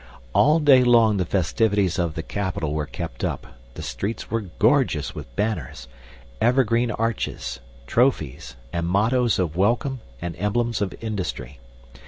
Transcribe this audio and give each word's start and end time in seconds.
}All 0.33 0.59
day 0.59 0.83
long 0.83 1.17
the 1.17 1.25
festivities 1.27 1.99
of 1.99 2.15
the 2.15 2.23
capital 2.23 2.73
were 2.73 2.87
kept 2.87 3.23
up, 3.23 3.45
the 3.75 3.83
streets 3.83 4.31
were 4.31 4.45
gorgeous 4.57 5.13
with 5.13 5.35
banners, 5.35 5.87
evergreen 6.41 6.89
arches, 6.89 7.59
trophies, 7.85 8.55
and 8.73 8.87
mottoes 8.87 9.37
of 9.37 9.55
welcome 9.55 9.99
and 10.19 10.35
emblems 10.39 10.81
of 10.81 10.95
industry. 11.03 11.59